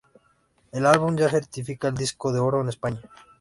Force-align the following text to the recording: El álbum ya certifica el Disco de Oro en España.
El 0.71 0.87
álbum 0.87 1.15
ya 1.15 1.29
certifica 1.29 1.87
el 1.89 1.93
Disco 1.93 2.33
de 2.33 2.39
Oro 2.39 2.59
en 2.61 2.69
España. 2.69 3.01